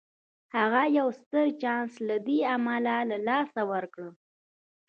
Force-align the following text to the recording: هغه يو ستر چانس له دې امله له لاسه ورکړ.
هغه 0.55 0.81
يو 0.97 1.07
ستر 1.19 1.45
چانس 1.61 1.91
له 2.07 2.15
دې 2.27 2.37
امله 2.55 2.95
له 3.09 3.17
لاسه 3.27 3.61
ورکړ. 3.71 4.07